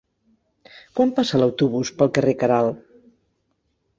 [0.99, 2.83] Quan passa l'autobús pel carrer Queralt?